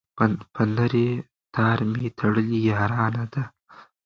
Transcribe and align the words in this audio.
په 0.53 0.61
نري 0.75 1.07
تار 1.55 1.79
مي 1.91 2.07
تړلې 2.19 2.59
یارانه 2.69 3.25
ده 3.33 3.43